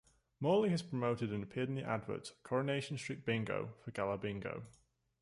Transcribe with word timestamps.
Morley 0.39 0.69
has 0.69 0.81
promoted 0.81 1.29
and 1.31 1.43
appeared 1.43 1.69
in 1.69 1.75
the 1.75 1.83
adverts 1.83 2.31
"Coronation 2.41 2.97
Street" 2.97 3.23
Bingo 3.23 3.69
for 3.85 3.91
Gala 3.91 4.17
Bingo. 4.17 4.63